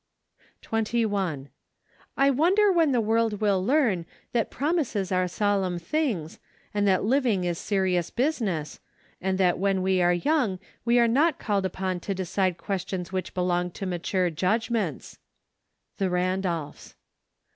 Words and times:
21. 0.63 1.49
I 2.17 2.31
wonder 2.31 2.71
when 2.71 2.91
the 2.91 2.99
world 2.99 3.39
will 3.39 3.63
learn 3.63 4.07
that 4.31 4.49
promises 4.49 5.11
are 5.11 5.27
solemn 5.27 5.77
things, 5.77 6.39
and 6.73 6.87
that 6.87 7.03
living 7.03 7.43
is 7.43 7.59
serious 7.59 8.09
business, 8.09 8.79
and 9.21 9.37
that 9.37 9.59
when 9.59 9.83
we 9.83 10.01
are 10.01 10.11
young 10.11 10.57
we 10.85 10.97
are 10.97 11.07
not 11.07 11.37
called 11.37 11.67
upon 11.67 11.99
to 11.99 12.15
de¬ 12.15 12.25
cide 12.25 12.57
questions 12.57 13.11
which 13.11 13.35
belong 13.35 13.69
to 13.69 13.85
mature 13.85 14.31
judgments. 14.31 15.19
The 15.99 16.09
Randolphs. 16.09 16.95